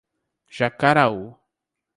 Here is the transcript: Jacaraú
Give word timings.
Jacaraú 0.57 1.37